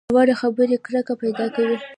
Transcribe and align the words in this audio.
ناوړه 0.09 0.35
خبرې 0.41 0.77
کرکه 0.85 1.13
پیدا 1.21 1.45
کوي 1.55 1.75